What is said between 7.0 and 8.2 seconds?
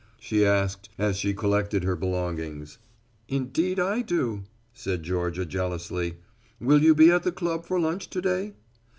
at the club for lunch to